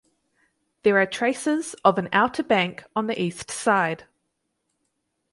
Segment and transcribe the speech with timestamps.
[0.81, 4.05] There are traces af an outer bank on the east side.